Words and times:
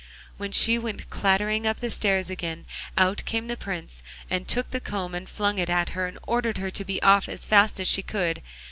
When 0.37 0.51
she 0.51 0.79
went 0.79 1.11
clattering 1.11 1.67
up 1.67 1.79
the 1.79 1.91
stairs 1.91 2.31
again, 2.31 2.65
out 2.97 3.23
came 3.23 3.47
the 3.47 3.55
Prince 3.55 4.01
and 4.31 4.47
took 4.47 4.71
the 4.71 4.79
comb 4.79 5.13
and 5.13 5.29
flung 5.29 5.59
it 5.59 5.69
at 5.69 5.89
her, 5.89 6.07
and 6.07 6.17
ordered 6.25 6.57
her 6.57 6.71
to 6.71 6.83
be 6.83 6.99
off 7.03 7.29
as 7.29 7.45
fast 7.45 7.79
as 7.79 7.87
she 7.87 8.01
could. 8.01 8.41